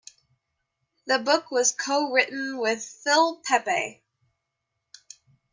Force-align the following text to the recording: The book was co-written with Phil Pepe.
The 1.05 1.19
book 1.19 1.51
was 1.51 1.73
co-written 1.77 2.57
with 2.57 2.83
Phil 2.83 3.39
Pepe. 3.45 4.01